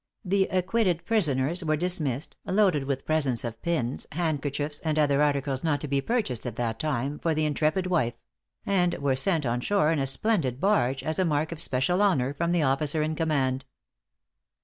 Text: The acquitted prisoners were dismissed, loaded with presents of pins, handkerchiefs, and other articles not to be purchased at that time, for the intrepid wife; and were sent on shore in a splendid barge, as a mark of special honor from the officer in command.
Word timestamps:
The 0.25 0.45
acquitted 0.45 1.05
prisoners 1.05 1.63
were 1.63 1.75
dismissed, 1.77 2.35
loaded 2.43 2.85
with 2.85 3.05
presents 3.05 3.43
of 3.43 3.61
pins, 3.61 4.07
handkerchiefs, 4.13 4.79
and 4.79 4.97
other 4.97 5.21
articles 5.21 5.63
not 5.63 5.79
to 5.81 5.87
be 5.87 6.01
purchased 6.01 6.47
at 6.47 6.55
that 6.55 6.79
time, 6.79 7.19
for 7.19 7.35
the 7.35 7.45
intrepid 7.45 7.85
wife; 7.85 8.15
and 8.65 8.95
were 8.95 9.15
sent 9.15 9.45
on 9.45 9.61
shore 9.61 9.91
in 9.91 9.99
a 9.99 10.07
splendid 10.07 10.59
barge, 10.59 11.03
as 11.03 11.19
a 11.19 11.23
mark 11.23 11.51
of 11.51 11.61
special 11.61 12.01
honor 12.01 12.33
from 12.33 12.51
the 12.51 12.63
officer 12.63 13.03
in 13.03 13.13
command. 13.13 13.65